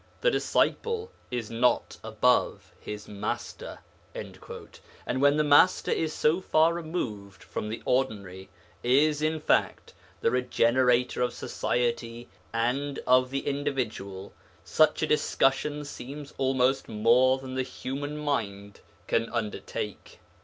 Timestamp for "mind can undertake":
18.17-20.17